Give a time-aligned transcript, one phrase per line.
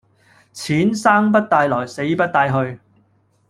[0.51, 2.79] 錢生不帶來死不帶去